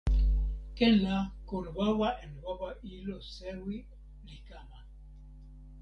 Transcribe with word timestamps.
ken 0.77 0.93
la 1.03 1.15
kon 1.49 1.65
wawa 1.77 2.09
en 2.23 2.31
wawa 2.43 2.69
ilo 2.93 3.17
sewi 3.35 3.77
li 4.27 4.37
kama. 4.47 4.79